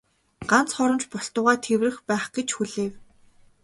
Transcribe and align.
Ганц 0.49 0.69
хором 0.75 0.97
ч 1.03 1.05
болтугай 1.11 1.57
тэврэх 1.65 1.95
байх 2.07 2.25
гэж 2.35 2.47
хүлээв. 2.53 2.93